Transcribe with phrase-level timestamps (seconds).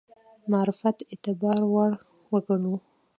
[0.51, 1.91] معرفت اعتبار وړ
[2.31, 2.75] وګڼو.